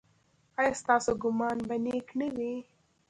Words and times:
ایا 0.59 0.73
ستاسو 0.81 1.11
ګمان 1.21 1.57
به 1.67 1.75
نیک 1.85 2.07
نه 2.19 2.27
وي؟ 2.35 2.53